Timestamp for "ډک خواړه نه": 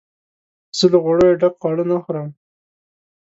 1.41-1.97